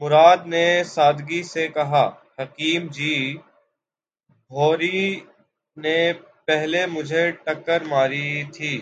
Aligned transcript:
مراد 0.00 0.40
نے 0.46 0.66
سادگی 0.86 1.42
سے 1.52 1.64
کہا:”حکیم 1.68 2.82
جی! 2.88 3.16
بھوری 4.50 5.00
نے 5.76 5.98
پہلے 6.46 6.82
مجھے 6.86 7.24
ٹکر 7.44 7.80
ماری 7.84 8.28
تھی۔ 8.54 8.72